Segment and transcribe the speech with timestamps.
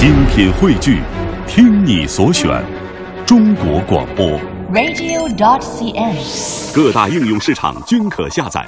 [0.00, 1.02] 精品汇聚，
[1.46, 2.48] 听你所选，
[3.26, 4.26] 中国广播。
[4.72, 6.74] radio.dot.cn，。
[6.74, 8.66] 各大应用市场均可下载。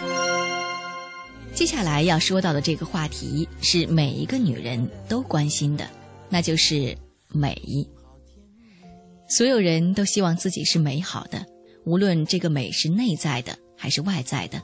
[1.55, 5.89] 接下来要说到的这个话题是每一个女人都关心的，
[6.29, 6.95] 那就是
[7.29, 7.57] 美。
[9.27, 11.47] 所有人都希望自己是美好的，
[11.87, 14.61] 无论这个美是内在的还是外在的。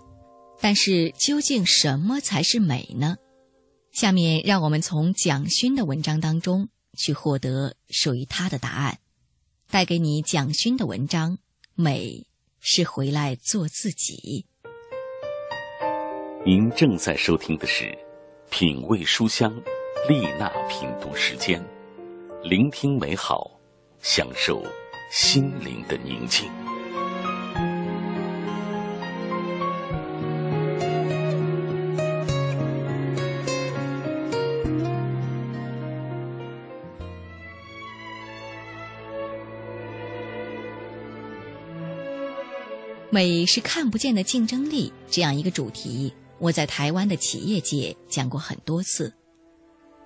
[0.61, 3.17] 但是究竟什么才是美呢？
[3.99, 9.01] 下面让我们从蒋勋的文章当中去获得属于他的答案，
[9.73, 11.33] 带给你蒋勋的文章
[11.75, 12.25] 《美
[12.61, 14.47] 是回来做自己》。
[16.47, 17.87] 您正在收听的是
[18.51, 19.51] 《品味书香》
[20.09, 21.61] 丽娜品读时间，
[22.45, 23.51] 聆听美好，
[24.01, 24.63] 享受
[25.11, 26.49] 心灵的宁静。
[43.11, 49.13] 美是看不见的竞争力，这样一个主题，我在台湾的企业界讲过很多次。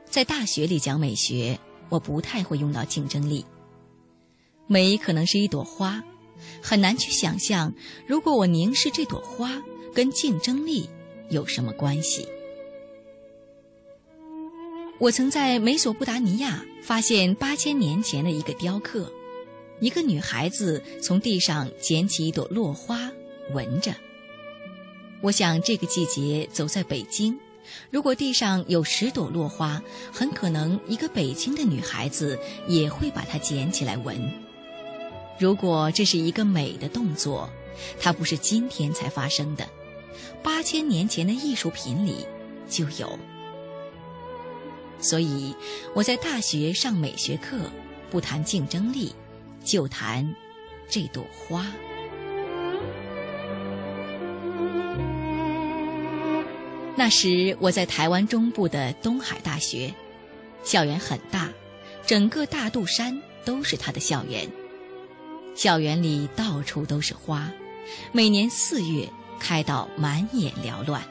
[0.09, 1.59] 在大学里讲美学，
[1.89, 3.45] 我不太会用到竞争力。
[4.69, 6.05] 美可能是一朵花，
[6.63, 7.73] 很难去想象，
[8.07, 9.61] 如果我凝视这朵花，
[9.93, 10.89] 跟竞争力
[11.29, 12.29] 有什么关系？
[15.01, 19.13] 我曾在美索不达尼亚发现八千年前的一个雕刻。
[19.83, 23.11] 一个女孩子从地上捡起一朵落花，
[23.51, 23.93] 闻着。
[25.21, 27.37] 我想这个季节走在北京，
[27.91, 32.39] 如果地上有十朵落花，很可能一个北京的女孩子
[32.69, 34.33] 也会把它捡起来闻。
[35.37, 37.51] 如果这是一个美的动作，
[37.99, 39.69] 它不是今天才发生的，
[40.45, 42.25] 八千年前的艺术品里
[42.69, 43.19] 就有。
[45.01, 45.53] 所以
[45.93, 47.69] 我在大学上美学课，
[48.13, 49.13] 不谈竞争力。
[49.65, 50.35] 就谈
[50.89, 51.67] 这朵花。
[56.95, 59.93] 那时我在台湾中部的东海大学，
[60.63, 61.51] 校园很大，
[62.07, 64.49] 整个大肚山都是它的校园。
[65.55, 67.51] 校园里到处都是花，
[68.13, 69.09] 每年四月
[69.41, 71.03] 开到满眼缭乱。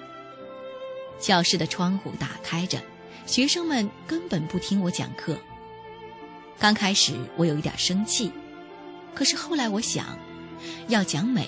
[1.20, 2.80] 教室的窗户打开着，
[3.25, 5.38] 学生们根本不听我讲课。
[6.59, 8.31] 刚开始我有一点生气。
[9.14, 10.18] 可是后来我想，
[10.88, 11.48] 要讲美，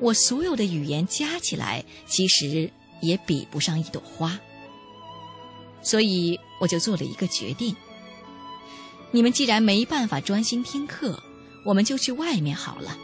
[0.00, 2.70] 我所有的语言加起来，其实
[3.00, 4.38] 也比不上一朵花。
[5.82, 7.74] 所以我就做了一个决定：
[9.10, 11.22] 你们既然没办法专心听课，
[11.64, 12.96] 我们就去外面好了。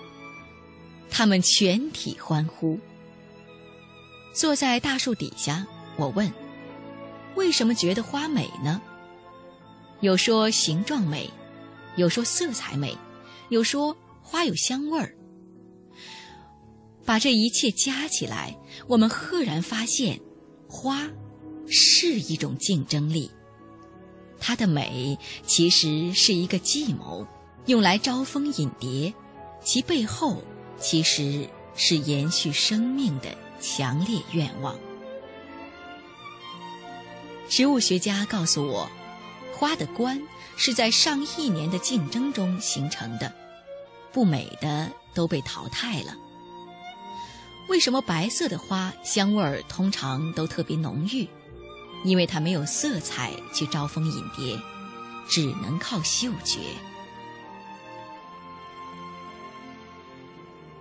[1.11, 2.79] 他们全体欢呼。
[4.35, 5.65] 坐在大树底下，
[5.97, 6.33] 我问：
[7.37, 8.83] 为什么觉得花美呢？
[10.01, 11.31] 有说形状美，
[11.97, 12.97] 有说色彩美。
[13.49, 15.15] 有说花有香味儿，
[17.05, 18.56] 把这一切加起来，
[18.87, 20.21] 我们赫然发现，
[20.69, 21.09] 花
[21.69, 23.31] 是一种竞争力。
[24.41, 27.27] 它的美其实是一个计谋，
[27.66, 29.12] 用来招蜂引蝶，
[29.62, 30.43] 其背后
[30.78, 34.78] 其实是延续生命的强烈愿望。
[37.49, 38.91] 植物学家告诉我，
[39.57, 40.21] 花的冠。
[40.57, 43.35] 是在上亿年的竞争中形成的，
[44.13, 46.15] 不美的都被淘汰了。
[47.69, 51.29] 为什么白色的花香味儿通常都特别浓郁？
[52.05, 54.57] 因为它没有色彩去招蜂引蝶，
[55.29, 56.61] 只能靠嗅觉。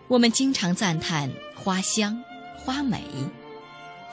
[0.08, 2.22] 我们经常赞叹花香、
[2.58, 3.04] 花美。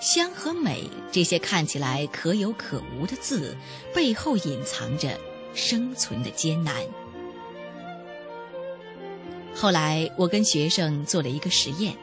[0.00, 3.54] 香和美这些看起来可有可无的字，
[3.94, 5.18] 背后隐藏着
[5.54, 6.74] 生存的艰难。
[9.54, 11.94] 后来，我跟学生做了一个实验，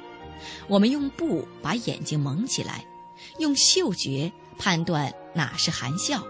[0.67, 2.85] 我们用布把眼睛蒙起来，
[3.39, 6.23] 用嗅觉判断哪是含笑，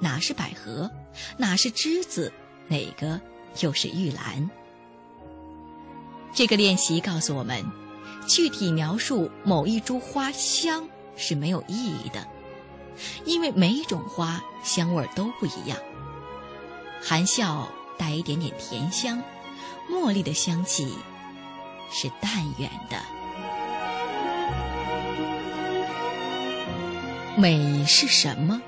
[0.00, 0.90] 哪是百合，
[1.38, 2.30] 哪是栀子，
[2.68, 3.18] 哪个
[3.60, 4.50] 又是玉兰。
[6.34, 7.64] 这个练习告诉我们，
[8.28, 10.86] 具体描述某一株花香
[11.16, 12.26] 是没有意义的，
[13.24, 15.78] 因为每一种花香味都不一样。
[17.02, 17.68] 含笑
[17.98, 19.22] 带一点点甜香，
[19.90, 20.96] 茉莉的香气
[21.90, 22.96] 是淡远的。
[27.36, 28.62] 美是什么？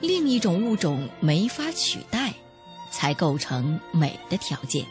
[0.00, 2.34] 另一种物种没法取代，
[2.90, 4.84] 才构成美的条件。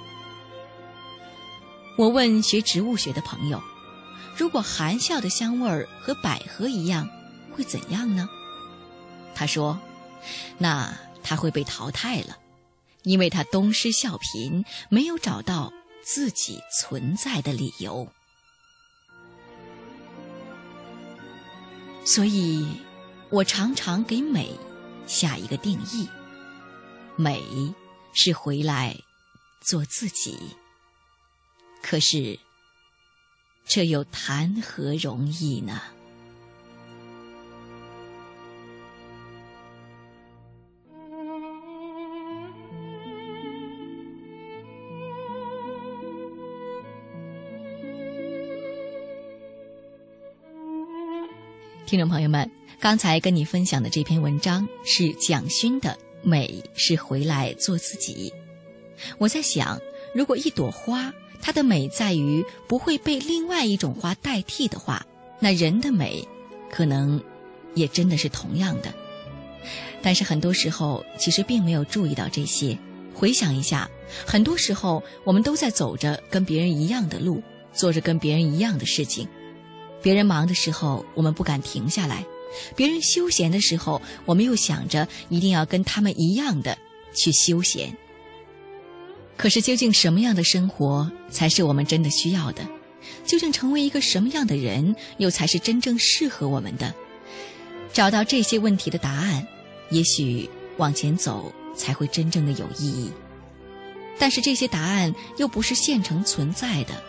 [1.98, 3.62] 我问学植物学的朋友，
[4.35, 7.07] 如果含笑的香味儿和百合一样，
[7.51, 8.27] 会怎样呢？
[9.35, 9.80] 他说
[10.57, 12.38] ：“那他会被淘汰了，
[13.03, 15.71] 因为他东施效颦，没有找到
[16.03, 18.07] 自己存在的理由。
[22.06, 22.81] 所以，
[23.30, 24.57] 我常常给美
[25.07, 26.09] 下一个定义：
[27.15, 27.41] 美
[28.13, 28.97] 是回来
[29.62, 30.38] 做自己。
[31.81, 32.39] 可是，
[33.65, 35.81] 这又谈何容易呢？
[51.86, 52.50] 听众朋友们，
[52.80, 55.92] 刚才跟你分享的这篇文章是蒋勋的
[56.27, 58.33] 《美是回来做自己》。
[59.19, 59.80] 我在想，
[60.13, 61.13] 如果一朵花
[61.45, 65.06] 它的美在于不会被另外一种花代替的话，
[65.42, 66.25] 那人的美
[66.72, 67.22] 可能
[67.75, 68.94] 也真的是同样的。
[70.01, 72.78] 但是很多时候其实并没有注意到这些。
[73.13, 73.90] 回想一下，
[74.25, 77.44] 很多时候我们都在走着跟别人一样的路，
[77.74, 79.28] 做着跟别人一样的事情。
[80.01, 82.24] 别人忙的时候，我们不敢停下来；
[82.74, 86.78] 别人休闲的时候，我们又想着一定要跟他们一样的
[87.13, 87.98] 去休闲。
[89.44, 92.66] 可是，究竟什么样的生活才是我们真的需要的？
[93.25, 96.94] 究竟成为一个什么样的人，又才是真正适合我们的？
[97.92, 99.45] 找到这些问题的答案，
[99.90, 103.12] 也许往前走才会真正的有意义。
[104.18, 107.04] 但是，这些答案又不是现成存在的，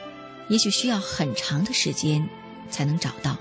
[0.49, 2.29] 也许需要很长的时间。
[2.69, 3.37] 才能找到，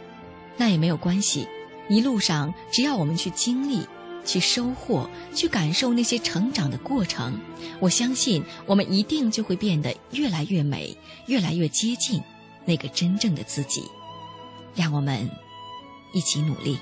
[0.56, 1.48] 那也没有关系。
[1.90, 3.88] 一路上，只要我们去经历、
[4.26, 7.40] 去收获、去感受那些成长的过程，
[7.80, 10.96] 我相信我们一定就会变得越来越美，
[11.28, 12.22] 越来越接近
[12.66, 13.84] 那个真正的自己。
[14.76, 15.30] 让我们
[16.14, 16.80] 一起努力。